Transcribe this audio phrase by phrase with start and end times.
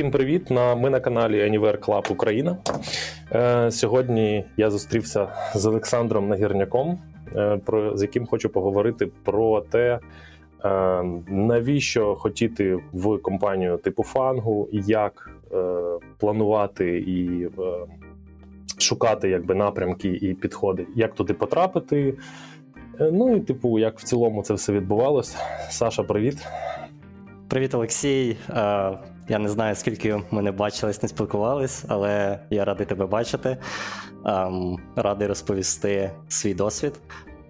[0.00, 0.50] Всім привіт!
[0.50, 2.56] На ми на каналі Anywhere Club Україна.
[3.32, 6.98] Е, Сьогодні я зустрівся з Олександром Нагірняком,
[7.36, 9.98] е, про з яким хочу поговорити про те,
[10.64, 15.74] е, навіщо хотіти в компанію типу фангу, як е,
[16.18, 17.50] планувати і е,
[18.78, 22.14] шукати якби напрямки і підходи, як туди потрапити.
[23.00, 25.36] Е, Ну і типу, як в цілому це все відбувалось.
[25.70, 26.46] Саша, привіт.
[27.48, 28.36] Привіт, Олексій.
[29.30, 33.56] Я не знаю, скільки ми не бачились, не спілкувались, але я радий тебе бачити.
[34.26, 37.00] Ем, Радий розповісти свій досвід.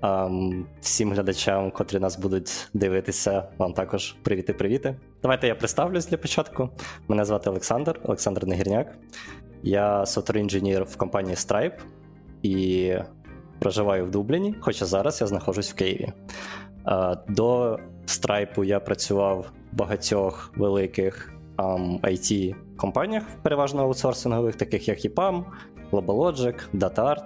[0.02, 4.96] Ем, Всім глядачам, котрі нас будуть дивитися, вам також привіти-привіти.
[5.22, 6.70] Давайте я представлюсь для початку.
[7.08, 8.86] Мене звати Олександр, Олександр Негірняк.
[9.62, 11.78] Я софтвер-інженір в компанії Stripe
[12.42, 12.94] і
[13.58, 16.12] проживаю в Дубліні, хоча зараз я знаходжусь в Києві.
[16.86, 21.39] Е, До Stripe я працював в багатьох великих um,
[22.02, 25.44] it компаніях, переважно аутсорсингових, таких як EPAM,
[25.92, 27.22] GlobalLogic, DataArt.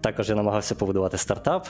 [0.00, 1.66] Також я намагався побудувати стартап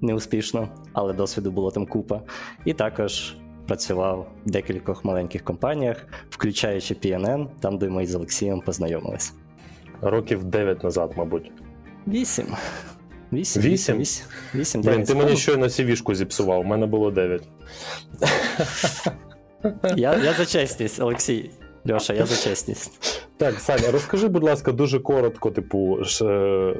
[0.00, 2.20] неуспішно, але досвіду було там купа.
[2.64, 9.32] І також працював в декількох маленьких компаніях, включаючи PNN, там, де ми з Олексієм познайомилися.
[10.00, 11.52] Років 9 назад, мабуть.
[12.06, 12.46] Вісім.
[13.32, 13.62] Вісім?
[13.62, 13.98] Вісім?
[13.98, 17.48] Вісім, вісім Блін, ти мені щойно сівішку зіпсував, у мене було 9.
[19.96, 21.50] Я, я за чесність, Олексій.
[21.90, 23.20] Льоша, я за чесність.
[23.36, 25.98] Так, Саня, розкажи, будь ласка, дуже коротко, типу,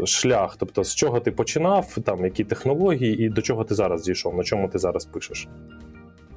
[0.05, 0.57] шлях.
[0.59, 4.43] Тобто, з чого ти починав, там, які технології, і до чого ти зараз дійшов, на
[4.45, 5.49] чому ти зараз пишеш?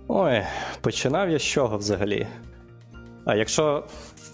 [0.07, 0.41] Ой,
[0.81, 2.27] починав я з чого взагалі?
[3.25, 3.83] А якщо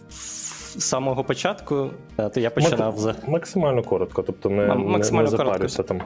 [0.09, 3.14] з самого початку, е, то я починав з.
[3.28, 5.84] Максимально коротко, тобто не, М- максимально не, не коротко.
[5.84, 6.02] там.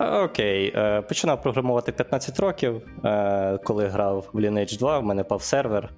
[0.00, 5.42] Окей, е, починав програмувати 15 років, е, коли грав в Lineage 2, в мене пав
[5.42, 5.90] сервер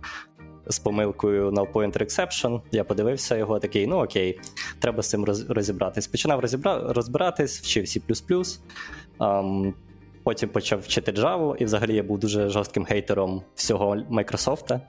[0.66, 2.60] з помилкою null pointer exception.
[2.72, 4.40] Я подивився його, такий, ну окей,
[4.78, 6.06] треба з цим роз- розібратись.
[6.06, 6.92] Починав розібра...
[6.92, 8.00] розбиратись, вчив C++.
[10.24, 14.80] Потім почав вчити Java, і взагалі я був дуже жорстким хейтером всього Microsoft.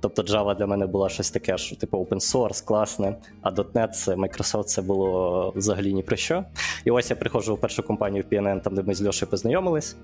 [0.00, 4.14] Тобто Java для мене була щось таке, що типу open source, класне, а .NET це
[4.14, 6.44] Microsoft це було взагалі ні про що.
[6.84, 9.96] І ось я приходжу в першу компанію в PNN, там де ми з Льошею познайомились.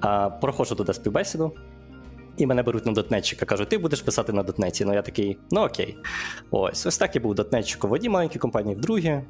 [0.00, 1.52] А, проходжу туди співбесіду,
[2.36, 3.46] і мене беруть на дотнетчика.
[3.46, 4.84] Кажуть, ти будеш писати на дотнеті.
[4.84, 5.98] Ну я такий, ну окей.
[6.50, 9.20] Ось, ось так і був дотнетчик в одній маленькій компанії, в другій,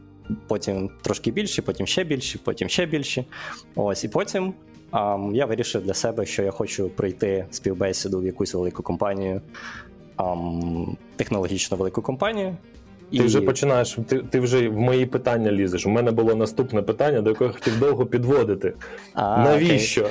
[0.48, 3.24] потім трошки більші, потім ще більші, потім ще більші.
[3.76, 4.54] Ось, і потім
[4.90, 9.40] ам, я вирішив для себе, що я хочу пройти співбесіду в якусь велику компанію,
[10.16, 12.56] ам, технологічно велику компанію.
[13.12, 15.86] Ти вже починаєш, ти, ти вже в мої питання лізеш.
[15.86, 18.74] У мене було наступне питання, до якого я хотів довго підводити.
[19.14, 20.10] А, Навіщо?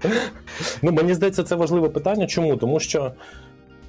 [0.82, 2.26] ну, мені здається, це важливе питання.
[2.26, 2.56] Чому?
[2.56, 3.12] Тому що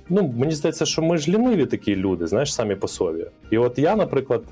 [0.09, 3.25] ну, мені здається, що ми ж ліниві такі люди, знаєш, самі по собі.
[3.51, 4.43] І от я, наприклад,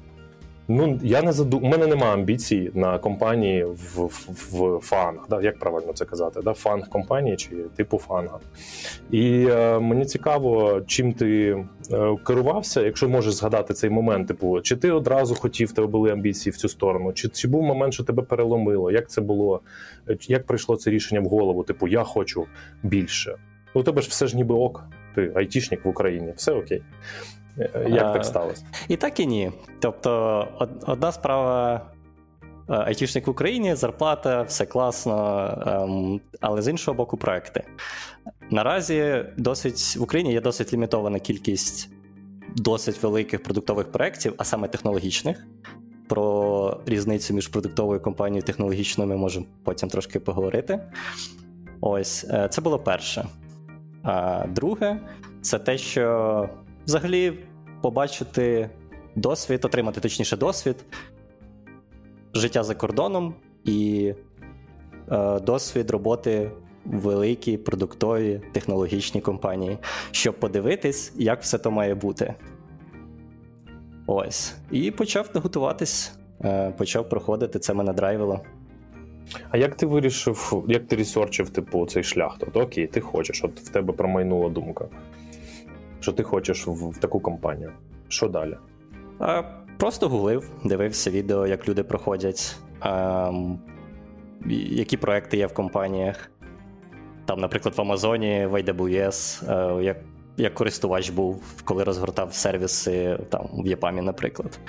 [0.67, 1.57] ну я не заду...
[1.57, 5.25] у мене немає амбіцій на компанії в, в, в FAANG.
[5.29, 5.41] Да?
[5.41, 6.41] Як правильно це казати?
[6.43, 6.53] Да?
[6.53, 8.39] FAANG компанії чи типу FAANG а.
[9.11, 11.57] І е, мені цікаво, чим ти
[11.91, 16.53] е, керувався, якщо можеш згадати цей момент, типу, чи ти одразу хотів, тебе були амбіції
[16.53, 18.91] в цю сторону, чи, чи був момент, що тебе переломило?
[18.91, 19.61] Як це було?
[20.09, 21.63] Е, Як прийшло це рішення в голову?
[21.63, 22.45] Типу, я хочу
[22.83, 23.35] більше.
[23.75, 24.83] Ну, у тебе ж все ж ніби ок,
[25.15, 26.81] ти айтішник в Україні, все окей.
[27.59, 28.65] Е, Як так сталося?
[28.87, 29.51] І так і ні.
[29.79, 30.47] Тобто,
[30.87, 31.81] одна справа.
[32.69, 37.63] е, Айтішник в Україні, зарплата, все класно, ем, але з іншого боку, проекти.
[38.49, 41.89] Наразі досить в Україні є досить лімітована кількість
[42.55, 45.45] досить великих продуктових проєктів, а саме технологічних.
[46.07, 50.79] Про різницю між продуктовою компанією і технологічною ми можемо потім трошки поговорити.
[51.81, 53.25] Ось, е, це було перше.
[54.03, 54.99] А друге,
[55.41, 56.49] це те, що
[56.85, 57.33] взагалі
[57.81, 58.69] побачити
[59.15, 60.75] досвід, отримати точніше досвід,
[62.33, 64.13] життя за кордоном і
[65.11, 66.51] е, досвід роботи
[66.85, 69.77] в великій продуктовій технологічній компанії,
[70.11, 72.35] щоб подивитись, як все то має бути.
[74.07, 74.55] Ось.
[74.71, 76.11] І почав готуватись,
[76.43, 78.41] е, почав проходити, це мене драйвило.
[79.49, 82.35] А як ти вирішив, як ти ресерчив, типу, цей шлях?
[82.39, 84.85] Тобто, окей, ти хочеш, от в тебе промайнула думка,
[86.05, 87.71] що ти хочеш в, в таку компанію.
[88.07, 88.57] Що далі?
[89.19, 89.43] А,
[89.77, 93.59] Просто гуглив, дивився відео, як люди проходять, ем,
[94.69, 96.31] які проекти є в компаніях.
[97.25, 99.17] Там, наприклад, в Амазоні, в AWS,
[99.79, 99.97] е, як,
[100.37, 104.59] як користувач був, коли розгортав сервіси там, в Єпамі, наприклад.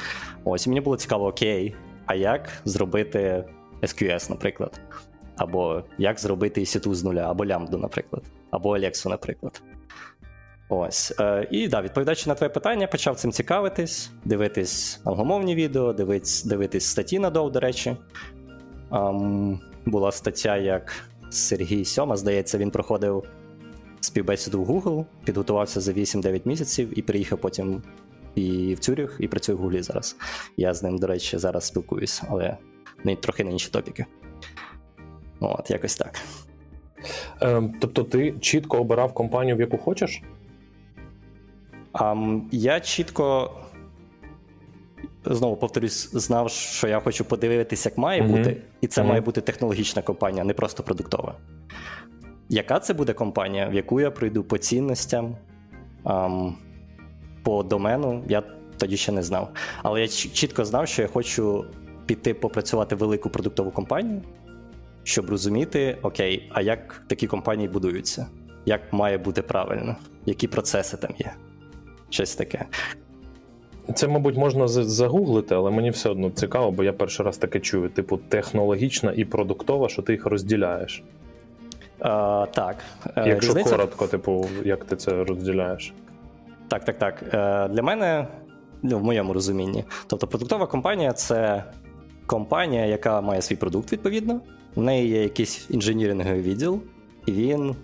[0.44, 1.74] Ось мені було цікаво, окей,
[2.06, 3.44] а як зробити
[3.82, 4.80] SQS, наприклад?
[5.36, 9.62] Або як зробити EC2 з нуля, або лямбду, наприклад, або Алексу, наприклад.
[10.68, 11.14] Ось.
[11.20, 16.86] Е, І да, відповідаючи на твоє питання, почав цим цікавитись, дивитись англомовні відео, дивитись, дивитись
[16.86, 17.96] статті на Дов, до речі.
[18.92, 20.92] Ем, була стаття, як
[21.30, 23.24] Сергій Сьома, здається, він проходив
[24.00, 27.82] співбесіду в Google, підготувався за 8-9 місяців і приїхав потім
[28.34, 30.16] і в Цюріх, і працює в Гуглі зараз.
[30.56, 32.56] Я з ним, до речі, зараз спілкуюсь, але
[33.04, 34.06] не, трохи на інші топіки.
[35.40, 36.20] От, якось так.
[37.40, 40.22] Ем, тобто, ти чітко обирав компанію, в яку хочеш?
[42.52, 43.50] Я чітко.
[45.24, 48.36] Знову повторюсь, знав, що я хочу подивитися, як має mm-hmm.
[48.36, 49.06] бути, і це mm-hmm.
[49.06, 51.34] має бути технологічна компанія, не просто продуктова.
[52.48, 55.36] Яка це буде компанія, в яку я прийду по цінностям,
[56.04, 56.56] ам,
[57.42, 58.42] по домену, я
[58.78, 59.48] тоді ще не знав.
[59.82, 61.64] Але я чітко знав, що я хочу
[62.06, 64.22] піти попрацювати в велику продуктову компанію,
[65.02, 68.26] щоб розуміти, окей, а як такі компанії будуються,
[68.66, 69.96] як має бути правильно,
[70.26, 71.34] які процеси там є.
[72.10, 72.64] Щось таке.
[73.94, 77.88] Це, мабуть, можна загуглити, але мені все одно цікаво, бо я перший раз таке чую:
[77.88, 81.02] типу, технологічна і продуктова, що ти їх розділяєш.
[82.00, 82.76] А, Так.
[83.16, 83.70] Е, Якщо Різниця...
[83.70, 85.92] коротко, типу, як ти це розділяєш?
[86.68, 87.22] Так, так, так.
[87.22, 88.26] Е, для мене,
[88.82, 91.64] ну, в моєму розумінні, тобто продуктова компанія це
[92.26, 94.40] компанія, яка має свій продукт, відповідно.
[94.74, 96.80] В неї є якийсь інженіринговий відділ,
[97.26, 97.76] і він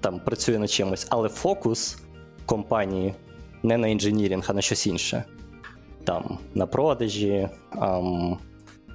[0.00, 1.98] там працює над чимось, але фокус
[2.46, 3.14] компанії
[3.62, 5.24] не на інженірінг, а на щось інше.
[6.04, 8.38] Там на продажі, ам,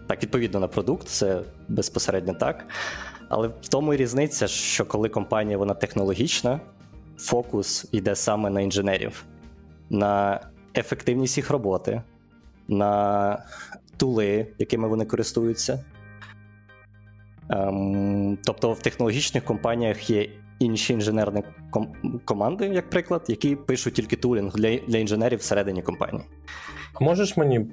[0.08, 2.66] так, відповідно на продукт, це безпосередньо так.
[3.30, 6.60] Але в тому і різниця, що коли компанія вона технологічна,
[7.18, 9.26] фокус йде саме на інженерів,
[9.90, 10.40] на
[10.76, 12.02] ефективність їх роботи,
[12.68, 13.44] на
[13.98, 15.86] тули, якими вони користуються.
[17.50, 24.16] Ем, Тобто в технологічних компаніях є інші інженерні ком- команди, як приклад, які пишуть тільки
[24.16, 26.24] тулінг для для інженерів всередині компанії.
[26.94, 27.66] А можеш мені,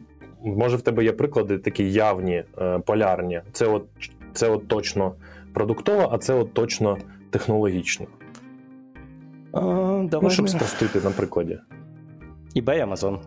[0.45, 3.41] може в тебе є приклади такі явні, е, полярні.
[3.53, 3.87] Це от,
[4.33, 5.15] Це от точно
[5.53, 6.99] продуктова, а це от точно
[7.31, 8.07] технологічно.
[9.53, 9.61] А,
[10.11, 11.59] давай Ну, щоб спростити на прикладі.
[12.57, 13.19] eBay, Amazon.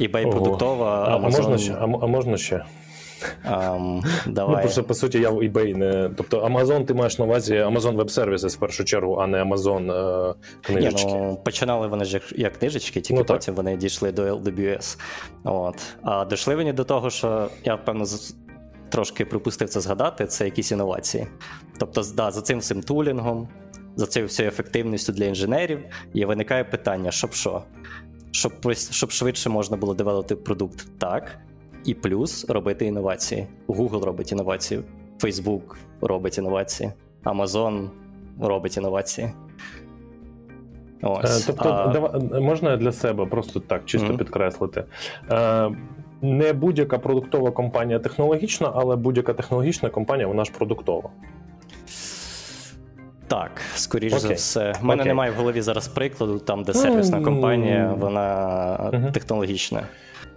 [0.00, 1.26] eBay продуктова, Amazon...
[1.26, 1.72] А, можна ще?
[1.72, 2.64] А, а можна ще?
[3.50, 4.56] Um, давай.
[4.56, 6.10] Ну, просто, по суті, я в eBay не.
[6.16, 9.92] Тобто Amazon ти маєш на увазі Amazon Web Services в першу чергу, а не Amazon
[10.30, 11.06] е, книжечки.
[11.06, 13.64] Ні, ну, Починали вони ж як книжечки, тільки ну, потім так.
[13.64, 14.98] вони дійшли до LWS.
[15.44, 15.76] От.
[16.02, 18.04] А дійшли вони до того, що я, певно,
[18.88, 21.26] трошки припустив це згадати, це якісь інновації.
[21.78, 23.48] Тобто, да, за цим всім тулінгом,
[23.96, 25.80] за цією всією ефективністю для інженерів,
[26.14, 27.62] і виникає питання: щоб що?
[28.30, 31.38] Щоб щоб швидше можна було девелопити продукт так,
[31.86, 33.46] і плюс робити інновації.
[33.68, 34.80] Google робить інновації,
[35.20, 36.92] Facebook робить інновації,
[37.24, 37.88] Amazon
[38.40, 39.30] робить інновації.
[41.02, 41.40] Ось.
[41.40, 41.88] Е, тобто, а...
[41.88, 44.18] давай, можна для себе просто так чисто mm-hmm.
[44.18, 44.84] підкреслити.
[45.30, 45.70] Е,
[46.22, 51.10] не будь-яка продуктова компанія технологічна, але будь-яка технологічна компанія вона ж продуктова.
[53.28, 54.18] Так, скоріш okay.
[54.18, 54.72] за все.
[54.82, 55.06] У мене okay.
[55.06, 58.20] немає в голові зараз прикладу, там, де сервісна компанія, вона
[58.92, 59.12] uh-huh.
[59.12, 59.82] технологічна.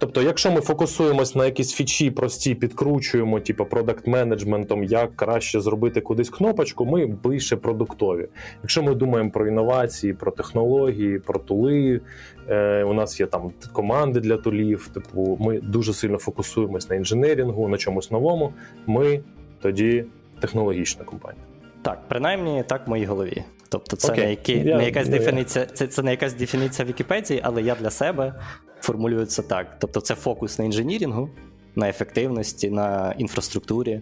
[0.00, 6.00] Тобто, якщо ми фокусуємось на якісь фічі, прості, підкручуємо, типу продакт менеджментом, як краще зробити
[6.00, 8.28] кудись кнопочку, ми більше продуктові.
[8.62, 12.00] Якщо ми думаємо про інновації, про технології, про тули,
[12.48, 14.88] е, у нас є там команди для тулів.
[14.88, 18.52] Типу, ми дуже сильно фокусуємось на інженерінгу, на чомусь новому.
[18.86, 19.20] Ми
[19.62, 20.04] тоді
[20.40, 21.44] технологічна компанія.
[21.82, 23.44] Так, принаймні так в моїй голові.
[23.70, 24.16] Тобто, це okay.
[24.16, 25.10] не, які, yeah, не якась yeah.
[25.10, 28.34] дефініція, це, це не якась дефініція Вікіпедії, але я для себе
[28.80, 29.76] формулюю це так.
[29.78, 31.30] Тобто, це фокус на інженірінгу,
[31.76, 34.00] на ефективності, на інфраструктурі,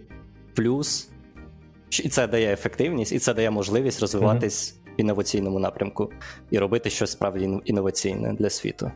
[0.55, 1.09] плюс
[2.03, 4.97] і це дає ефективність, і це дає можливість розвиватись mm-hmm.
[4.97, 6.11] в інноваційному напрямку
[6.51, 8.91] і робити щось справді інноваційне для світу.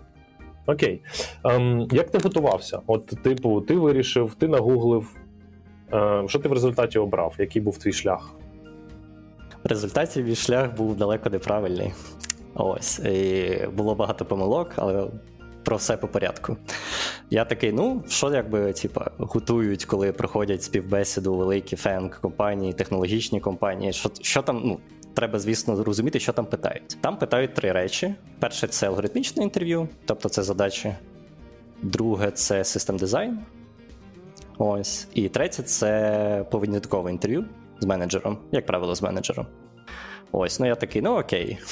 [0.65, 1.01] Окей.
[1.43, 2.79] Ем, Як ти готувався?
[2.87, 5.15] От, типу, ти вирішив, ти нагуглив.
[5.93, 7.35] Е, що ти в результаті обрав?
[7.39, 8.33] Який був твій шлях?
[9.63, 11.93] В результаті мій шлях був далеко неправильний.
[12.53, 12.99] Ось.
[12.99, 15.07] І Було багато помилок, але
[15.63, 16.57] про все по порядку.
[17.29, 23.93] Я такий, ну, що якби типа, готують, коли проходять співбесіду великі фенк компанії, технологічні компанії.
[23.93, 24.79] Що що там, ну,
[25.13, 26.97] треба, звісно, зрозуміти, що там питають.
[27.01, 30.95] Там питають три речі: перше це алгоритмічне інтерв'ю, тобто це задачі.
[31.81, 33.39] Друге це систем дизайн.
[34.57, 35.07] Ось.
[35.13, 37.45] І третє це поведінкове інтерв'ю
[37.83, 39.47] з менеджером, як правило, з менеджером.
[40.31, 41.57] Ось, ну я такий, ну окей.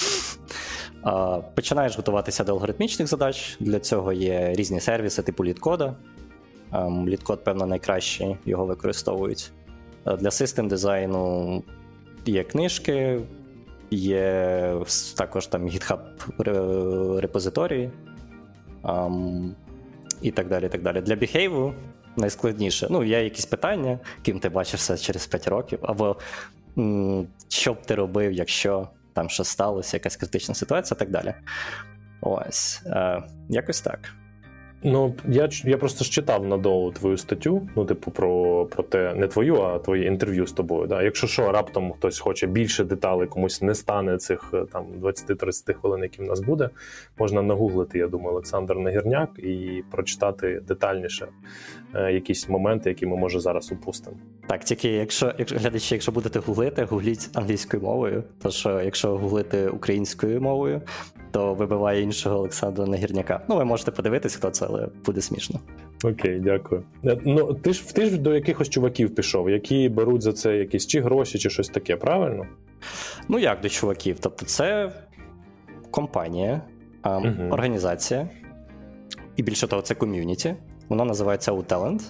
[1.04, 3.58] А, Починаєш готуватися до алгоритмічних задач.
[3.60, 5.96] Для цього є різні сервіси, типу літкода.
[7.08, 9.52] Літкод, певно, найкраще його використовують.
[10.20, 11.64] Для систем дизайну
[12.26, 13.22] є книжки,
[13.92, 14.76] є
[15.18, 16.00] також там GitHub
[17.22, 17.92] репозиторії
[18.84, 19.52] um,
[20.22, 20.70] і так далі.
[20.70, 21.02] так далі.
[21.02, 21.74] Для Behave
[22.18, 22.88] найскладніше.
[22.90, 26.18] Ну, є якісь питання, ким ти бачишся через 5 років, або
[26.78, 31.34] м- що б ти робив, якщо там щось сталося, якась критична ситуація, і так далі.
[32.22, 34.00] Ось, е, якось так.
[34.84, 39.28] Ну, я я просто ж читав надовго твою статтю, ну, типу, про про те, не
[39.28, 40.88] твою, а твоє інтерв'ю з тобою.
[40.88, 41.04] Да?
[41.04, 46.04] Якщо що, раптом хтось хоче більше деталей, комусь не стане цих е, там 20-30 хвилин,
[46.04, 46.70] які в нас буде,
[47.20, 51.28] можна нагуглити, я думаю, Олександр Нагірняк і прочитати детальніше
[51.96, 54.18] е, якісь моменти, які ми може зараз упустимо.
[54.48, 58.24] Так, тільки якщо якщо глядачі, якщо будете гуглити, гугліть англійською мовою.
[58.42, 60.82] То що якщо гуглити українською мовою,
[61.32, 63.42] то вибиває іншого Олександра Нагірняка.
[63.50, 65.60] Ну, ви можете подивитись, хто це, але буде смішно.
[66.04, 66.84] Окей, дякую.
[67.06, 70.88] Е, ну ти ж ти ж до якихось чуваків пішов, які беруть за це якісь
[70.88, 72.46] чи гроші, чи щось таке, правильно?
[73.28, 74.18] Ну як до чуваків?
[74.20, 74.92] Тобто, це
[75.92, 76.62] компанія,
[77.06, 77.50] угу.
[77.52, 78.30] організація,
[79.36, 80.56] і більше того, це ком'юніті.
[80.90, 82.02] Вона називається Talent.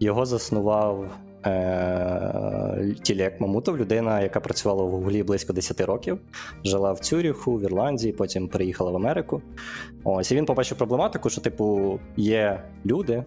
[0.00, 1.10] Його заснував
[1.46, 6.18] Е, Мамутов, людина, яка працювала в Гуглі близько 10 років,
[6.64, 9.42] жила в Цюріху, в Ірландії, потім приїхала в Америку.
[10.04, 13.24] Ось і він побачив проблематику, що, типу, є люди,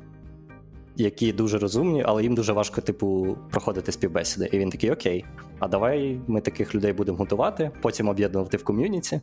[0.95, 4.50] які дуже розумні, але їм дуже важко, типу, проходити співбесіди.
[4.51, 5.25] І він такий: Окей,
[5.59, 9.21] а давай ми таких людей будемо готувати, потім об'єднувати в ком'юніті.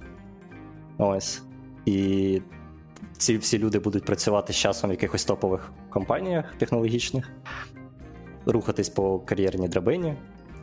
[0.98, 1.42] Ось.
[1.86, 2.40] І
[3.16, 7.30] ці всі люди будуть працювати з часом в якихось топових компаніях технологічних
[8.46, 10.14] рухатись по кар'єрній драбині,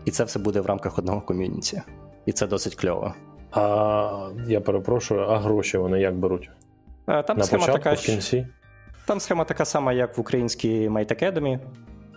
[0.06, 1.82] і це все буде в рамках одного ком'юніті.
[2.26, 3.14] І це досить кльово.
[3.52, 6.50] А я перепрошую, а гроші вони як беруть?
[7.06, 8.48] А, там На схема початку, така, в кінці?
[9.06, 11.60] Там схема така сама, як в українській Might Academy.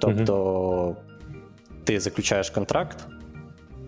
[0.00, 0.97] Тобто угу.
[1.85, 3.06] ти заключаєш контракт,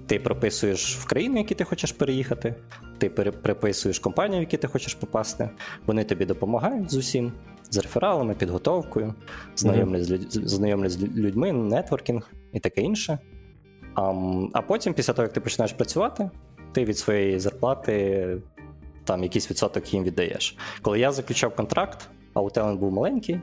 [0.07, 2.55] ти прописуєш в країну, які ти хочеш переїхати,
[2.99, 5.51] ти переписуєш компанію, в які ти хочеш попасти.
[5.87, 7.33] Вони тобі допомагають з усім
[7.71, 9.15] з рефералами, підготовкою,
[9.57, 10.89] знайомлять mm-hmm.
[10.89, 13.19] з людьми, нетворкінг і таке інше.
[13.95, 14.03] А,
[14.53, 16.31] а потім, після того, як ти починаєш працювати,
[16.73, 18.37] ти від своєї зарплати
[19.05, 20.57] там якийсь відсоток їм віддаєш.
[20.83, 23.41] Коли я заключав контракт, а у Телен був маленький,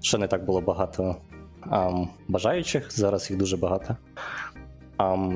[0.00, 1.16] ще не так було багато
[1.60, 3.96] а, бажаючих, зараз їх дуже багато.
[4.96, 5.28] А,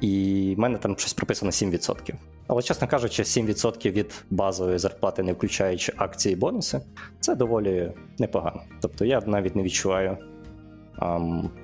[0.00, 2.14] і в мене там щось прописано 7%.
[2.48, 6.80] Але, чесно кажучи, 7% від базової зарплати, не включаючи акції і бонуси,
[7.20, 8.60] це доволі непогано.
[8.80, 10.16] Тобто я навіть не відчуваю,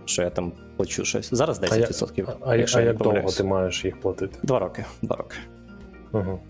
[0.05, 1.35] що я там плачу щось.
[1.35, 2.29] Зараз 10%.
[2.41, 4.39] А, а, а як довго ти маєш їх платити?
[4.43, 4.85] Два роки.
[5.03, 5.37] Два роки.
[6.13, 6.41] Угу.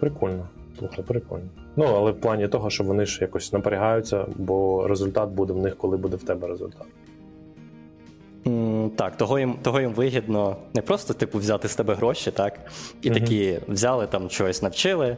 [0.00, 0.48] Прикольно.
[0.78, 1.48] Слухай, прикольно.
[1.76, 5.76] Ну, але в плані того, що вони ж якось напрягаються, бо результат буде в них,
[5.76, 6.86] коли буде в тебе результат.
[8.96, 12.60] Так, того їм того їм вигідно не просто типу взяти з тебе гроші, так?
[13.02, 15.16] І mm такі взяли там чогось навчили,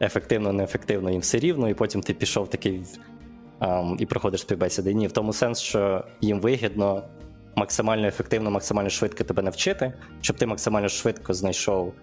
[0.00, 2.82] ефективно, неефективно їм все рівно, і потім ти пішов такий
[3.60, 4.94] um, і проходиш співбесіди.
[4.94, 7.02] Ні, в тому сенс, що їм вигідно
[7.56, 11.94] максимально ефективно, максимально швидко тебе навчити, щоб ти максимально швидко знайшов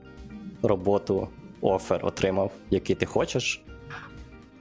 [0.63, 1.27] роботу,
[1.62, 3.63] офер отримав, який ти хочеш,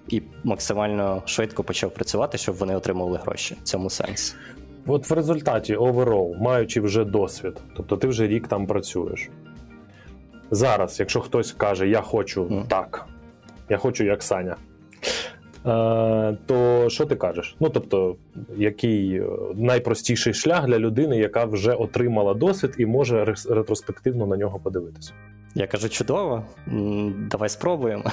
[0.08, 3.56] і максимально швидко почав працювати, щоб вони отримували гроші.
[3.60, 4.36] В цьому сенс.
[4.86, 9.30] От в результаті оверол, маючи вже досвід, тобто ти вже рік там працюєш.
[10.50, 12.66] Зараз, якщо хтось каже, я хочу mm.
[12.66, 13.06] так,
[13.68, 14.56] я хочу як Саня,
[16.46, 17.56] то що ти кажеш?
[17.60, 18.16] Ну, тобто,
[18.56, 24.58] який е, найпростіший шлях для людини, яка вже отримала досвід і може ретроспективно на нього
[24.58, 25.12] подивитися?
[25.54, 26.44] Я кажу, чудово,
[27.30, 28.04] давай спробуємо.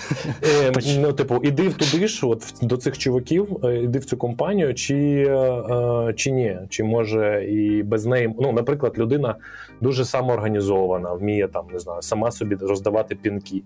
[0.43, 4.73] Е, ну, типу, іди туди ж, от до цих чуваків, е, іди в цю компанію,
[4.73, 6.57] чи е, чи ні?
[6.69, 8.35] Чи може і без неї.
[8.39, 9.35] Ну, наприклад, людина
[9.81, 13.63] дуже самоорганізована, вміє там, не знаю, сама собі роздавати пінки.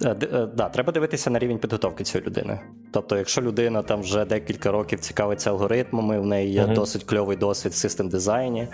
[0.00, 2.60] Да, треба дивитися на рівень підготовки цієї людини.
[2.92, 6.74] Тобто, якщо людина там вже декілька років цікавиться алгоритмами, в неї є uh-huh.
[6.74, 8.68] досить кльовий досвід в систем дизайні,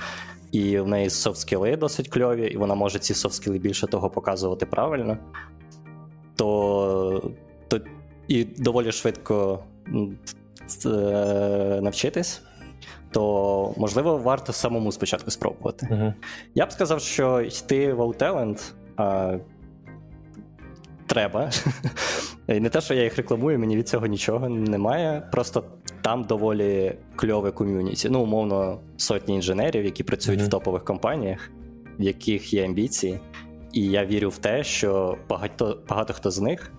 [0.53, 5.19] і в неї софт-скіли досить кльові, і вона може ці софт-скіли більше того показувати правильно,
[6.37, 7.33] то
[7.69, 7.81] то
[8.29, 9.65] і доволі швидко
[10.87, 10.89] е,
[11.83, 12.43] навчитись,
[13.11, 15.87] то можливо варто самому спочатку спробувати.
[15.91, 16.15] Uh-huh.
[16.55, 18.73] Я б сказав, що йти в Outtalent
[21.07, 21.51] треба.
[22.49, 25.29] І Не те, що я їх рекламую, мені від цього нічого немає.
[25.33, 25.65] Просто
[26.03, 28.09] там доволі кльове ком'юніті.
[28.09, 30.47] Ну, умовно, сотні інженерів, які працюють mm-hmm.
[30.47, 31.51] в топових компаніях,
[31.99, 33.21] в яких є амбіції.
[33.73, 36.73] І я вірю в те, що багато багато хто з них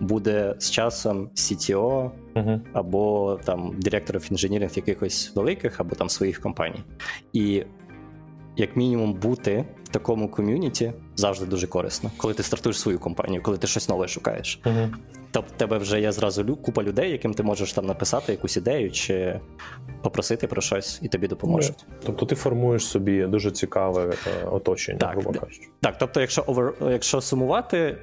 [0.00, 2.60] буде з часом CTO uh-huh.
[2.72, 6.84] або там директорів інженірів якихось великих, або там своїх компаній.
[7.32, 7.64] І
[8.56, 13.58] як мінімум бути в такому ком'юніті завжди дуже корисно, коли ти стартуєш свою компанію, коли
[13.58, 14.60] ти щось нове шукаєш.
[14.64, 14.94] Uh-huh.
[15.32, 18.90] Тобто в тебе вже є зразу купа людей, яким ти можеш там написати якусь ідею
[18.90, 19.40] чи
[20.02, 21.84] попросити про щось, і тобі допоможуть.
[22.06, 25.68] Тобто ти формуєш собі дуже цікаве е, оточення, так, грубо кажучи.
[25.80, 27.96] Так, тобто, якщо овер, якщо сумувати, е,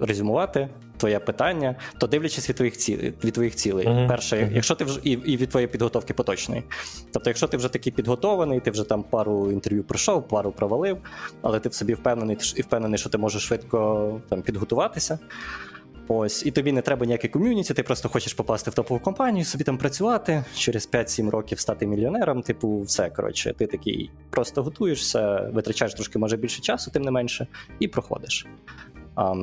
[0.00, 3.86] резюмувати твоє питання, то дивлячись від твоїх цілей, від твоїх цілей.
[3.86, 4.08] Uh-huh.
[4.08, 4.52] Перше, uh-huh.
[4.52, 6.62] якщо ти вже і, і від твоєї підготовки поточної.
[7.12, 10.98] Тобто, якщо ти вже такий підготований, ти вже там пару інтерв'ю пройшов, пару провалив,
[11.42, 15.18] але ти в собі впевнений і впевнений, що ти можеш швидко там підготуватися.
[16.10, 19.64] Ось, і тобі не треба ніяке ком'юніті, ти просто хочеш попасти в топову компанію, собі
[19.64, 22.42] там працювати, через 5-7 років стати мільйонером.
[22.42, 27.46] Типу, все коротше, ти такий просто готуєшся, витрачаєш трошки може більше часу, тим не менше,
[27.80, 28.46] і проходиш.
[29.14, 29.34] А,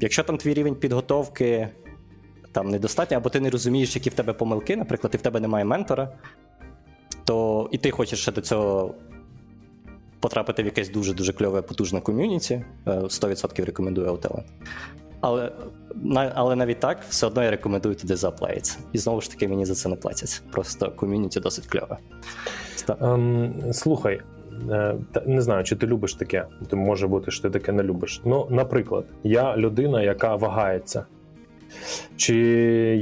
[0.00, 1.68] Якщо там твій рівень підготовки
[2.52, 5.64] там недостатньо, або ти не розумієш, які в тебе помилки, наприклад, і в тебе немає
[5.64, 6.12] ментора,
[7.24, 8.94] то і ти хочеш ще до цього.
[10.20, 14.44] Потрапити в якесь дуже-дуже кльове потужне ком'юніті, 100% е, рекомендую Outtalent.
[15.24, 15.50] Але
[16.34, 18.78] але навіть так, все одно я рекомендую туди заплеїться.
[18.92, 20.42] І знову ж таки, мені за це не платять.
[20.52, 21.98] Просто ком'юніті досить кльове.
[22.86, 24.20] Um, слухай,
[24.70, 28.22] е, не знаю, чи ти любиш таке, ти може бути, що ти таке не любиш.
[28.24, 31.04] Ну, наприклад, я людина, яка вагається.
[32.16, 32.36] Чи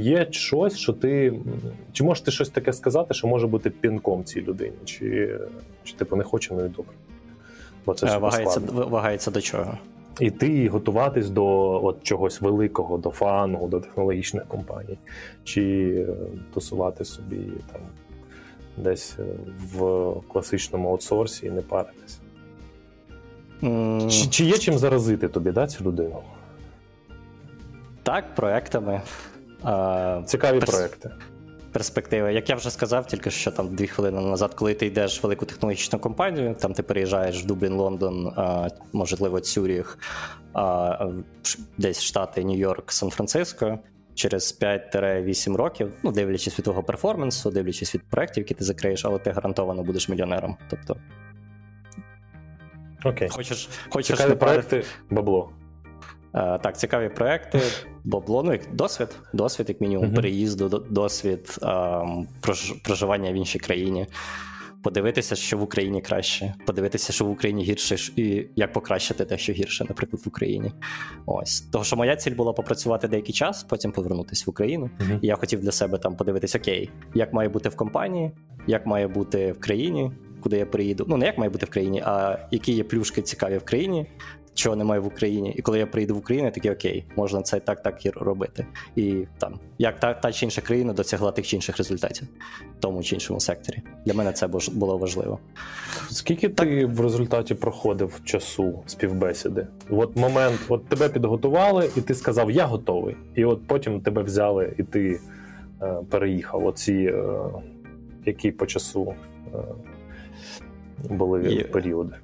[0.03, 1.39] є щось, що ти.
[1.91, 4.75] Чи можеш ти щось таке сказати, що може бути пінком цій людині?
[4.85, 5.39] Чи
[5.83, 6.93] чи типу не хоче, ну і добре?
[7.85, 9.77] Бо це вагається, вагається до чого?
[10.19, 11.45] Іти і готуватись до
[11.85, 14.97] от чогось великого, до фангу, до технологічних компаній,
[15.43, 16.15] чи е,
[16.53, 17.81] тусувати собі там
[18.77, 19.23] десь е,
[19.73, 22.19] в класичному аутсорсі і не паритись.
[23.61, 24.09] Mm.
[24.09, 26.19] Чи, чи є чим заразити тобі да, цю людину?
[28.03, 29.01] Так, проектами.
[30.25, 30.71] Цікаві Перс...
[30.71, 31.11] проекти
[31.73, 32.33] перспективи.
[32.33, 35.45] Як я вже сказав, тільки що там дві хвилини назад, коли ти йдеш в велику
[35.45, 39.99] технологічну компанію, там ти переїжджаєш в Дублін, Лондон, а, можливо, Цюріх,
[40.53, 41.07] а,
[41.77, 43.79] десь Штати, Нью-Йорк, Сан-Франциско.
[44.15, 49.19] Через 5-8 років, ну дивлячись від того перформансу, дивлячись від проєктів, які ти закриєш, але
[49.19, 50.57] ти гарантовано будеш мільйонером.
[50.69, 50.95] Тобто.
[53.03, 53.29] Окей.
[53.29, 55.49] Хочеш, хочеш Цікаві проекти, бабло.
[56.33, 57.61] А, так, цікаві проекти
[58.03, 60.15] бабло, ну як досвід, досвід, як мінімум, uh-huh.
[60.15, 62.03] переїзду, досвід а,
[62.83, 64.07] проживання в іншій країні.
[64.83, 69.53] Подивитися, що в Україні краще, подивитися, що в Україні гірше, і як покращити те, що
[69.53, 70.71] гірше, наприклад, в Україні.
[71.25, 74.89] Ось того, що моя ціль була попрацювати деякий час, потім повернутися в Україну.
[74.99, 75.19] Uh-huh.
[75.21, 78.31] І я хотів для себе там подивитися, окей, як має бути в компанії,
[78.67, 81.05] як має бути в країні, куди я приїду.
[81.07, 84.05] Ну не як має бути в країні, а які є плюшки цікаві в країні,
[84.53, 85.53] чого немає в Україні.
[85.57, 88.65] І коли я приїду в Україну, я такий окей, можна це так, так і робити.
[88.95, 92.27] І там, як та, та чи інша країна досягла тих чи інших результатів
[92.77, 93.81] в тому чи іншому секторі.
[94.05, 95.39] Для мене це було важливо.
[96.09, 96.67] Скільки так.
[96.67, 99.67] ти в результаті проходив часу співбесіди?
[99.89, 103.15] От момент, от тебе підготували, і ти сказав, я готовий.
[103.35, 105.19] І от потім тебе взяли, і ти
[105.81, 106.65] е, переїхав.
[106.65, 107.23] Оці е,
[108.25, 109.13] які по часу
[109.53, 109.57] е,
[111.09, 111.63] були і...
[111.63, 112.15] періоди.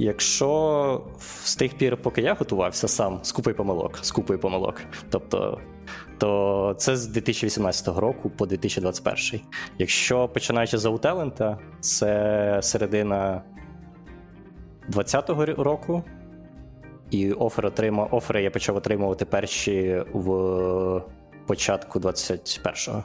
[0.00, 1.02] Якщо
[1.44, 5.60] з тих пір, поки я готувався сам з купи помилок, з купою помилок, тобто,
[6.18, 9.40] то це з 2018 року по 2021.
[9.78, 13.42] Якщо починаючи з Аутелента, це середина
[14.88, 16.04] 2020 року,
[17.10, 21.02] і офер отримав, офери я почав отримувати перші в
[21.46, 23.04] початку 21-го.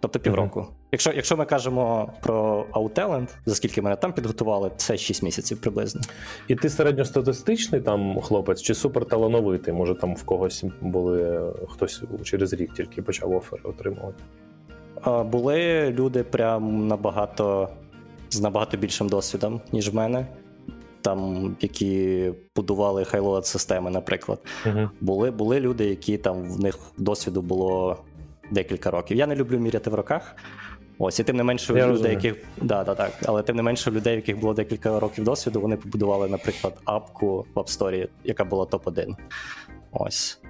[0.00, 0.60] Тобто півроку.
[0.60, 0.81] Mm-hmm.
[0.92, 6.00] Якщо якщо ми кажемо про Outtalent, за скільки мене там підготували, це 6 місяців приблизно.
[6.48, 9.74] І ти середньостатистичний там хлопець чи суперталановитий?
[9.74, 14.22] Може там в когось були хтось через рік тільки почав офер отримувати?
[15.02, 17.68] А, Були люди прям набагато
[18.30, 20.26] з набагато більшим досвідом, ніж в мене.
[21.00, 24.38] Там, які будували хайлоад системи, наприклад.
[24.66, 27.96] uh Були були люди, які там в них досвіду було
[28.50, 29.16] декілька років.
[29.16, 30.36] Я не люблю міряти в роках.
[30.98, 33.90] Ось, і тим не менше Я людей, яких да, да, так, але тим не менше
[33.90, 38.64] людей, яких було декілька років досвіду, вони побудували, наприклад, апку в App Store, яка була
[38.64, 39.16] топ-1.
[39.92, 40.40] Ось.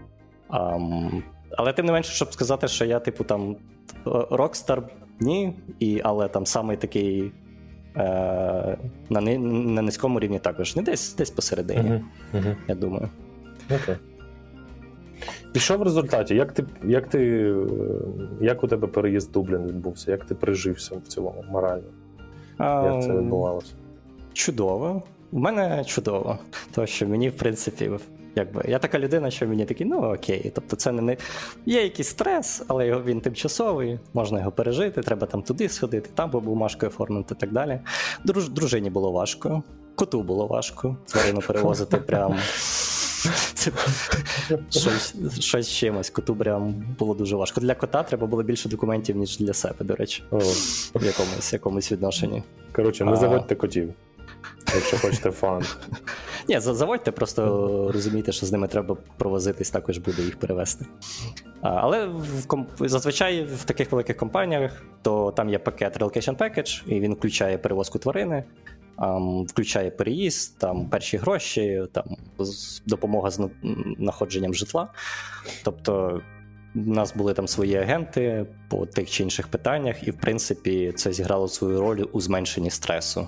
[0.51, 1.23] Um,
[1.57, 3.57] але тим не менше, щоб сказати, що я, типу, там
[4.05, 4.83] Rockstar,
[5.21, 7.33] ні, і, але там самий такий
[7.97, 8.79] е,
[9.11, 10.77] на на низькому рівні також.
[10.77, 12.03] Не десь десь посередині, uh-huh,
[12.35, 12.57] uh-huh.
[12.69, 13.09] я думаю.
[13.67, 13.79] Окей.
[13.79, 14.12] Okay.
[15.55, 16.35] І що в результаті?
[16.35, 17.55] Як ти, як ти,
[18.41, 20.11] як у тебе переїзд Дублін відбувся?
[20.11, 21.89] Як ти прижився в цілому морально?
[22.59, 23.73] А, як це відбувалося?
[24.33, 25.03] Чудово.
[25.33, 26.39] У мене чудово.
[26.75, 27.91] Тому що мені, в принципі,
[28.37, 30.53] якби я така людина, що мені такий, ну окей.
[30.55, 31.17] Тобто, це не
[31.67, 36.31] є якийсь стрес, але його він тимчасовий, можна його пережити, треба там туди сходити, там
[36.31, 37.81] бумажкою оформити і так далі.
[38.25, 39.63] Друж, Дружині було важко.
[39.95, 42.37] Коту було важко тварину перевозити прям.
[44.71, 46.11] Щось, щось чимось.
[46.11, 47.61] Коту прям було дуже важко.
[47.61, 50.39] Для кота треба було більше документів, ніж для себе, до речі, О,
[50.95, 52.43] в якомусь якомусь відношенні.
[52.73, 53.95] Коротше, не заводьте котів,
[54.75, 55.65] якщо хочете фан.
[56.49, 60.87] Ні, заводьте, просто розумійте, що з ними треба провозитись, також буде їх перевезти.
[61.61, 62.69] Але в комп...
[62.81, 67.99] зазвичай в таких великих компаніях то там є пакет Relocation Package, і він включає перевозку
[67.99, 68.45] тварини,
[69.49, 72.05] включає переїзд, там перші гроші, там
[72.87, 73.51] допомога з на-
[73.99, 74.89] знаходженням житла.
[75.65, 76.21] Тобто.
[76.75, 81.13] У нас були там свої агенти по тих чи інших питаннях, і в принципі це
[81.13, 83.27] зіграло свою роль у зменшенні стресу.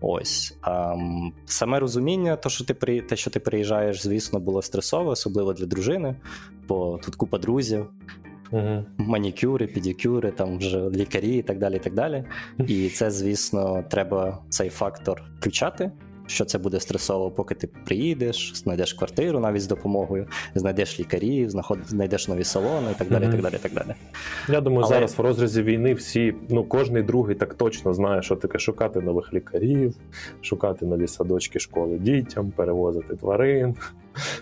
[0.00, 5.10] Ось ам, саме розуміння, то, що ти при те, що ти приїжджаєш, звісно, було стресове,
[5.10, 6.16] особливо для дружини,
[6.68, 7.86] бо тут купа друзів,
[8.50, 8.84] Угу.
[8.98, 11.76] манікюри, педикюри, там вже лікарі і так далі.
[11.76, 12.24] І так далі.
[12.66, 15.90] І це, звісно, треба цей фактор включати.
[16.26, 21.78] Що це буде стресово, поки ти приїдеш, знайдеш квартиру навіть з допомогою, знайдеш лікарів, знаход...
[21.86, 23.24] знайдеш нові салони і так далі.
[23.24, 23.94] і так далі, і так далі.
[24.48, 28.36] Я думаю, Але- зараз в розрізі війни всі, ну кожний другий так точно знає, що
[28.36, 29.94] таке шукати нових лікарів,
[30.42, 33.74] шукати нові садочки, школи дітям, перевозити тварин.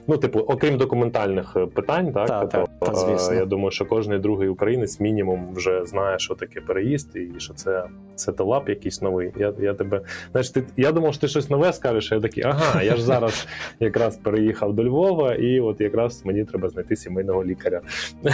[0.06, 3.34] Ну, типу, окрім документальних е, питань, так Та, типу, та, та, е, звісно.
[3.34, 7.84] я думаю, що кожний другий українець мінімум вже знає, що таке переїзд, і що це
[8.16, 9.32] сетелап якийсь новий.
[9.36, 10.00] Я, я тебе,
[10.32, 12.12] знаєш, ти я думав, що ти щось нове скажеш.
[12.12, 13.46] а Я такий, ага, я ж зараз
[13.80, 17.80] якраз переїхав до Львова, і от якраз мені треба знайти сімейного лікаря.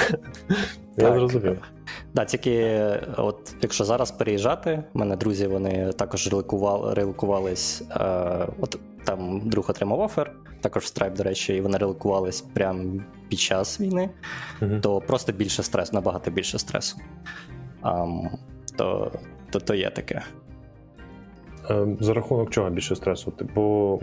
[0.96, 1.58] Я зрозумів.
[2.14, 2.80] Да, тільки
[3.16, 7.82] от якщо зараз переїжджати, в мене друзі вони також релокували, релокувались.
[7.90, 13.00] Е, от там друг отримав офер, також в Stripe, до речі, і вони релокувались прямо
[13.28, 14.10] під час війни,
[14.60, 14.80] Мгм.
[14.80, 16.96] то просто більше стресу, набагато більше стресу.
[17.82, 18.28] Um,
[18.76, 19.12] то,
[19.50, 20.22] то, то є таке.
[21.70, 23.32] Е, За рахунок чого більше стресу?
[23.54, 23.98] Бо...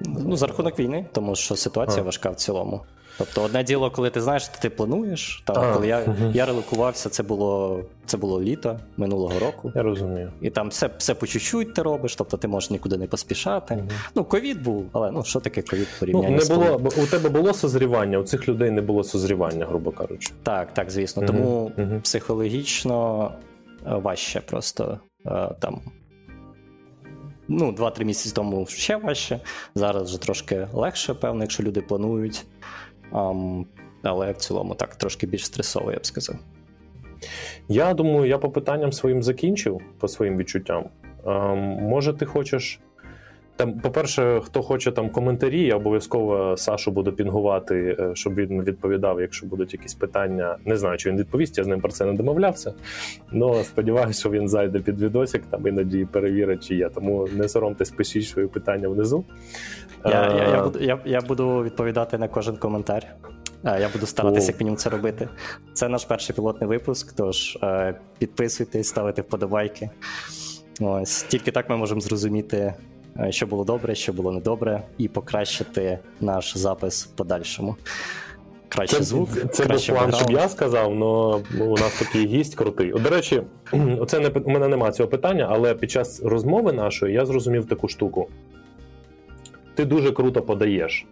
[0.00, 2.04] Ну, за рахунок війни, тому що ситуація А.
[2.04, 2.80] важка в цілому.
[3.18, 5.42] Тобто, одне діло, коли ти знаєш, що ти плануєш.
[5.46, 6.30] Там, А, коли я, мгм.
[6.34, 9.72] я релокувався, це було, це було літо минулого року.
[9.74, 10.32] я розумію.
[10.40, 13.74] І там все, все по чуть-чуть ти робиш, тобто ти можеш нікуди не поспішати.
[13.74, 13.88] Мгм.
[14.14, 17.06] Ну, ковід був, але ну що таке ковід в Ну, не з було, бо у
[17.06, 20.32] тебе було созрівання, у цих людей не було созрівання, грубо кажучи.
[20.42, 21.22] Так, так, звісно.
[21.22, 21.72] Мгм, Тому
[22.02, 23.30] психологічно
[23.86, 25.80] е, важче просто е, там.
[27.48, 29.40] Ну, 2-3 місяці тому ще важче.
[29.74, 32.46] Зараз вже трошки легше, певно, якщо люди планують.
[34.02, 36.36] Але в цілому так, трошки більш стресово, я б сказав.
[37.68, 40.84] Я думаю, я по питанням своїм закінчив, по своїм відчуттям.
[41.80, 42.80] Може, ти хочеш.
[43.56, 49.20] Там, по-перше, хто хоче там коментарі, я обов'язково Сашу буду пінгувати, е, щоб він відповідав,
[49.20, 50.56] якщо будуть якісь питання.
[50.64, 52.74] Не знаю, чи він відповість, я з ним про це не домовлявся.
[53.32, 56.88] але сподіваюся, що він зайде під відосик, там іноді перевірить, чи є.
[56.88, 59.24] Тому не соромтесь, пишіть свої питання внизу.
[60.04, 63.06] Я, я, я, Е, буду, я, я буду відповідати на кожен коментар.
[63.64, 65.28] Е, Я буду старатися як мінімум це робити.
[65.72, 67.58] Це наш перший пілотний випуск, тож
[68.18, 69.90] підписуйтесь, ставте вподобайки.
[70.80, 72.74] Ось тільки так ми можемо зрозуміти,
[73.30, 77.76] що було добре, що було недобре, і покращити наш запис в подальшому.
[78.68, 82.54] Краще Це, звук, це був краще план, щоб я сказав, але у нас такий гість
[82.54, 82.92] крутий.
[82.92, 83.42] От, До речі,
[83.98, 87.88] оце не у мене немає цього питання, але під час розмови нашої я зрозумів таку
[87.88, 88.28] штуку.
[89.74, 91.06] Ти дуже круто подаєш.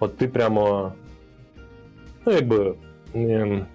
[0.00, 0.92] От ти прямо,
[2.26, 2.74] ну, якби.
[3.14, 3.66] ем,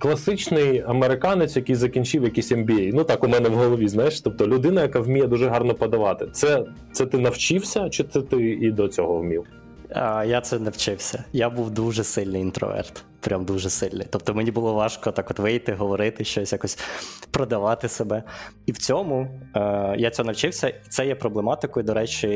[0.00, 2.90] Класичний американець, який закінчив якийсь MBA.
[2.94, 4.20] Ну так у мене в голові, знаєш.
[4.20, 6.26] Тобто людина, яка вміє дуже гарно подавати.
[6.32, 9.44] Це, це ти навчився, чи це ти і до цього вмів?
[9.94, 11.24] А, я це не вчився.
[11.32, 13.04] Я був дуже сильний інтроверт.
[13.20, 14.06] Прям дуже сильний.
[14.10, 16.78] Тобто мені було важко так от вийти, говорити щось, якось
[17.30, 18.22] продавати себе.
[18.66, 22.28] І в цьому е, я цього навчився, і це є проблематикою, до речі,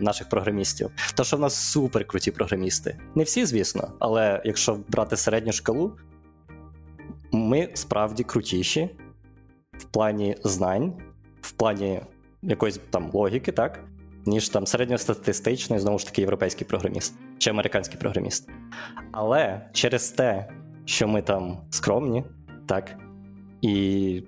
[0.00, 0.90] наших програмістів.
[1.14, 2.96] То, що в нас супер круті програмісти.
[3.14, 5.92] Не всі, звісно, але якщо брати середню шкалу,
[7.32, 8.90] ми справді крутіші
[9.72, 10.92] в плані знань,
[11.40, 12.00] в плані
[12.42, 13.84] якоїсь там логіки, так?
[14.26, 18.48] ніж там середньостатистичний, знову ж таки, європейський програміст чи американський програміст.
[19.12, 20.48] Але через те,
[20.84, 22.24] що ми там скромні,
[22.66, 22.96] так,
[23.62, 24.22] і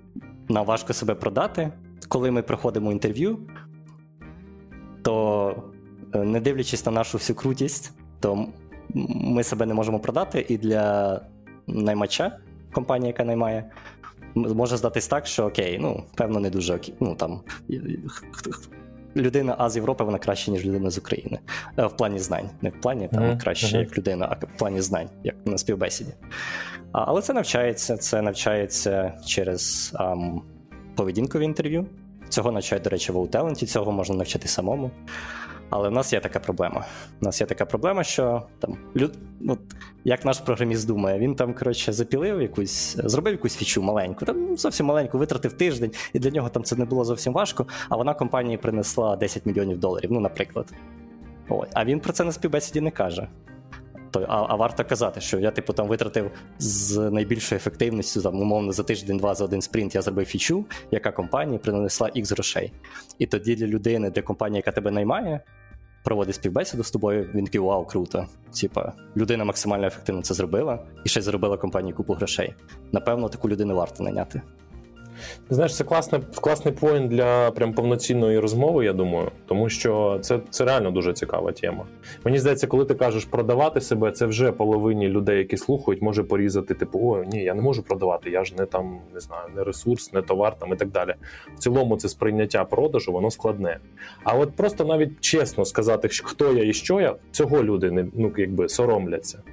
[0.49, 1.71] нам важко себе продати,
[2.07, 3.39] коли ми проходимо інтерв'ю,
[5.01, 5.55] то
[6.13, 8.47] е, не дивлячись на нашу всю крутість, то
[8.93, 11.21] ми себе не можемо продати, і для
[11.67, 12.39] наймача,
[12.75, 13.63] компанії, яка наймає,
[14.35, 16.93] може здатись так, що окей, ну, певно, не дуже окей.
[16.99, 17.41] Ну, там,
[19.15, 21.39] людина А з Європи, вона краще, ніж людина з України.
[21.79, 22.49] Е, В плані знань.
[22.61, 26.11] Не в плані там Мгм, краще як людина, а в плані знань, як на співбесіді.
[26.91, 30.41] А, Але це навчається, це навчається через ам,
[30.95, 31.85] поведінкові інтерв'ю.
[32.29, 34.91] Цього навчають, до речі, в Outtalent, цього можна навчити самому.
[35.69, 36.85] Але в нас є така проблема.
[37.21, 39.17] У нас є така проблема, що там люд...
[39.39, 39.57] ну,
[40.03, 44.85] як наш програміст думає, він там коротше запілив якусь, зробив якусь фічу маленьку, там зовсім
[44.85, 47.65] маленьку, витратив тиждень, і для нього там це не було зовсім важко.
[47.89, 50.73] А вона компанії принесла 10 мільйонів доларів, ну, наприклад.
[51.49, 53.27] Ой, а він про це на співбесіді не каже.
[54.15, 58.71] То, а а варто казати, що я, типу, там витратив з найбільшою ефективністю, там, умовно,
[58.71, 62.73] за тиждень-два за один спринт я зробив фічу, яка компанія принесла X грошей.
[63.19, 65.41] І тоді для людини, для компанії, яка тебе наймає,
[66.03, 68.27] проводить співбесіду з тобою, він такий вау, круто.
[68.61, 72.53] Типа, людина максимально ефективно це зробила і ще й заробила компанії купу грошей.
[72.91, 74.03] Напевно, таку людину варто
[75.49, 80.65] Знаєш, це класний класний поінт для прям повноцінної розмови, я думаю, тому що це це
[80.65, 81.85] реально дуже цікава тема.
[82.23, 86.73] Мені здається, коли ти кажеш продавати себе, це вже половині людей, які слухають, може порізати,
[86.73, 90.13] типу, о, ні, я не можу продавати, я ж не там не знаю, не ресурс,
[90.13, 91.15] не товар там і так далі.
[91.55, 93.79] В цілому це сприйняття продажу, воно складне.
[94.23, 98.31] А от просто навіть чесно сказати, хто я і що я, цього люди не ну
[98.37, 99.43] якби соромляться.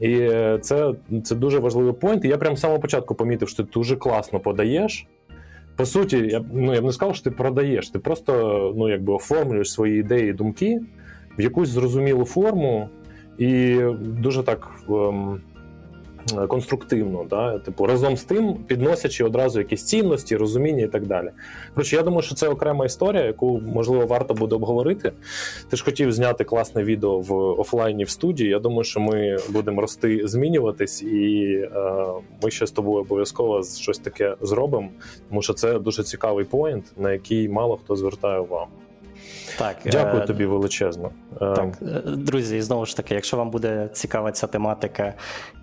[0.00, 0.28] І
[0.60, 2.24] це це дуже важливий пойнт.
[2.24, 5.06] І я прямо з самого початку помітив, що ти дуже класно подаєш.
[5.76, 9.12] По суті, я ну, я б не сказав, що ти продаєш, ти просто ну, якби
[9.12, 10.80] оформлюєш свої ідеї і думки
[11.38, 12.88] в якусь зрозумілу форму,
[13.38, 15.40] і дуже так ем,
[16.48, 17.58] конструктивно, да?
[17.58, 21.30] типу разом з тим підносячи одразу якісь цінності, розуміння і так далі.
[21.74, 25.12] Коротше, я думаю, що це окрема історія, яку можливо варто буде обговорити.
[25.70, 28.50] Ти ж хотів зняти класне відео в офлайні в студії.
[28.50, 31.70] Я думаю, що ми будемо рости, змінюватись, і е,
[32.42, 34.88] ми ще з тобою обов'язково щось таке зробимо,
[35.28, 38.68] тому що це дуже цікавий поінт, на який мало хто звертає увагу.
[39.58, 41.10] Так, Дякую е, тобі величезно.
[41.34, 45.14] Е, так, е, друзі, і знову ж таки, якщо вам буде цікава ця тематика,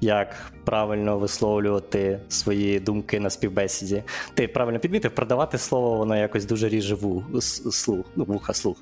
[0.02, 6.70] як правильно висловлювати свої думки на співбесіді, ти правильно підмітив, продавати слово, воно якось дуже
[6.70, 7.24] ріже вух,
[7.72, 8.78] слух, ну, вуха слух.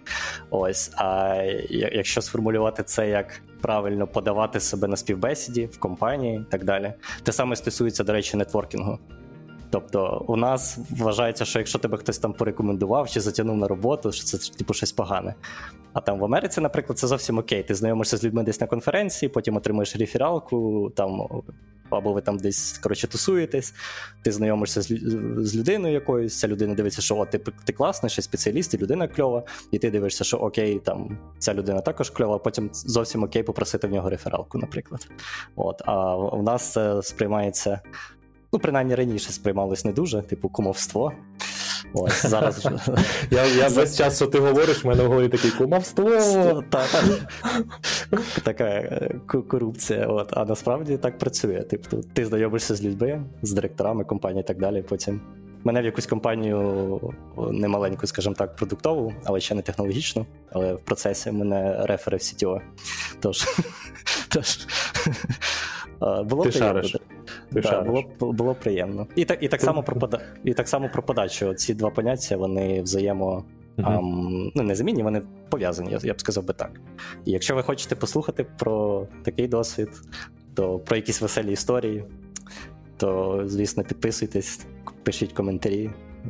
[0.50, 0.92] Ось.
[0.96, 1.36] А
[1.70, 7.32] якщо сформулювати це як правильно подавати себе на співбесіді в компанії і так далі, те
[7.32, 9.00] саме стосується, до речі, нетворкінгу.
[9.74, 14.24] Тобто, у нас вважається, що якщо тебе хтось там порекомендував чи затягнув на роботу, що
[14.24, 15.36] це типу щось погане.
[15.94, 17.64] А там в Америці, наприклад, це зовсім окей.
[17.64, 21.28] Ти знайомишся з людьми десь на конференції, потім отримуєш рефералку, там
[21.90, 23.74] або ви там десь коротше тусуєтесь,
[24.24, 24.88] ти знайомишся з
[25.38, 29.08] з людиною якоюсь, ця людина дивиться, що о, ти ти класний, ще спеціаліст, і людина
[29.08, 33.44] кльова, і ти дивишся, що окей, там ця людина також кльова, а потім зовсім окей
[33.44, 35.08] попросити в нього рефералку, наприклад.
[35.56, 37.82] От, А в нас це сприймається
[38.54, 41.12] Ну, принаймні раніше сприймалось не дуже, типу, кумовство.
[41.94, 42.68] Ось, зараз
[43.32, 46.10] Я я весь час, що ти говориш, в мене в голові таке кумовство.
[48.44, 50.06] Така е, корупція.
[50.06, 50.30] От.
[50.32, 51.62] А насправді так працює.
[51.62, 54.82] Типу, ти знайомишся з людьми, з директорами компанії і так далі.
[54.82, 55.22] Потім
[55.64, 57.16] мене в якусь компанію
[57.52, 60.26] немаленьку, скажімо так, продуктову, але ще не технологічну.
[60.52, 62.62] Але в процесі мене рефери в CTO.
[63.20, 63.46] Тож,
[64.30, 64.60] тож
[66.00, 66.98] було Ти шариш.
[67.52, 69.08] Да, було було приємно.
[69.16, 70.22] І так і так само про пода...
[70.44, 71.54] і так само про подачу.
[71.54, 73.44] Ці два поняття вони взаємо
[73.78, 76.72] uh um, ну, не замінні, вони пов'язані, я, я б сказав би так.
[77.26, 79.90] І якщо ви хочете послухати про такий досвід,
[80.54, 82.04] то про якісь веселі історії,
[82.98, 84.66] то звісно підписуйтесь,
[85.04, 85.90] пишіть коментарі,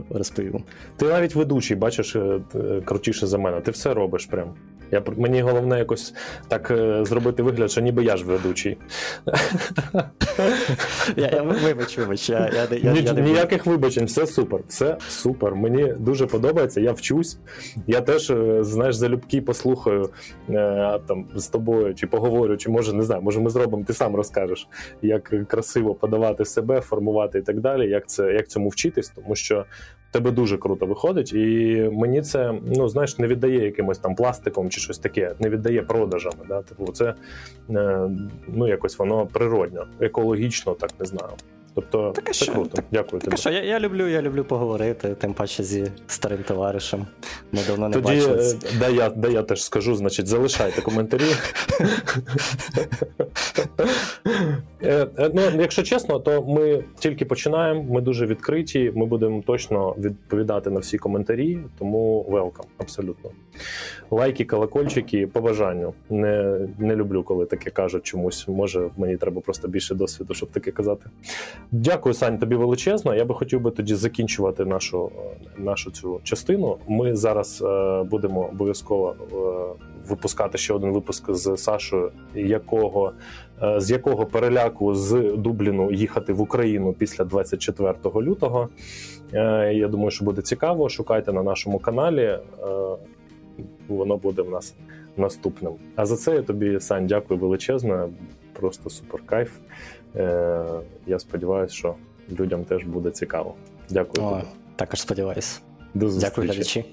[0.09, 0.63] розповім.
[0.97, 2.41] Ти навіть ведучий, бачиш, е,
[2.85, 3.61] крутіше за мене.
[3.61, 4.55] Ти все робиш прям.
[4.93, 6.13] Я, Мені головне якось
[6.47, 8.77] так е, зробити вигляд, що ніби я ж ведучий.
[11.15, 12.29] Я, я, Вибач, вибач.
[12.29, 15.55] Я, я, я, Ні, я Ніяких вибачень, все супер, все супер.
[15.55, 17.37] Мені дуже подобається, я вчусь.
[17.87, 20.09] Я теж, е, знаєш, залюбки послухаю
[20.49, 24.15] е, там з тобою, чи поговорю, чи може не знаю, може ми зробимо, ти сам
[24.15, 24.67] розкажеш,
[25.01, 29.65] як красиво подавати себе, формувати і так далі, як це як цьому вчитись, тому що
[30.13, 34.81] тебе дуже круто виходить, і мені це ну знаєш не віддає якимось там пластиком чи
[34.81, 36.45] щось таке, не віддає продажами.
[36.47, 36.61] Да?
[36.61, 37.13] Типу, це
[37.69, 38.09] е,
[38.47, 41.31] ну якось воно природньо, екологічно, так не знаю.
[41.75, 42.53] Тобто так, це що?
[42.53, 42.83] круто.
[42.91, 43.37] Дякую так, тобі.
[43.37, 47.07] Що, я я люблю я люблю поговорити, тим паче зі старим товаришем.
[47.51, 48.53] Ми давно не Тоді, бачились.
[48.79, 51.23] Да я да я теж скажу, значить, залишайте коментарі.
[54.85, 59.95] Е, е, ну, Якщо чесно, то ми тільки починаємо, ми дуже відкриті, ми будемо точно
[59.97, 63.29] відповідати на всі коментарі, тому велкам, абсолютно.
[64.11, 65.93] Лайки, колокольчики, по бажанню.
[66.09, 68.47] Не не люблю, коли таке кажуть чомусь.
[68.47, 71.09] Може, мені треба просто більше досвіду, щоб таке казати.
[71.71, 73.15] Дякую, Сань, тобі величезно.
[73.15, 75.11] Я би хотів би тоді закінчувати нашу
[75.57, 76.77] нашу цю частину.
[76.87, 79.15] Ми зараз е, будемо обов'язково
[80.09, 83.11] випускати ще один випуск з Сашою, якого
[83.63, 88.69] е, з якого переляку з Дубліну їхати в Україну після 24 лютого.
[89.33, 90.89] Е, я думаю, що буде цікаво.
[90.89, 92.21] Шукайте на нашому каналі.
[92.23, 92.39] Е,
[93.87, 94.75] воно буде в нас
[95.17, 95.73] наступним.
[95.95, 98.09] А за це я тобі, Сань, дякую величезно.
[98.53, 99.51] Просто супер кайф.
[101.07, 101.95] Я сподіваюся, що
[102.31, 103.55] людям теж буде цікаво.
[103.89, 104.27] Дякую.
[104.27, 104.41] О.
[104.75, 105.59] Також сподіваюся.
[105.93, 106.29] До зустрічі.
[106.29, 106.85] Дякую, глядачі.